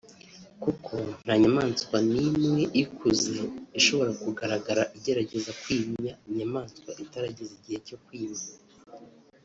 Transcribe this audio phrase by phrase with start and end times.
[0.63, 3.37] kuko nta nyamaswa n’imwe ikuze
[3.79, 8.41] ishobora kugaragara igerageza kwimya inyamaswa itarageza igihe cyo kwima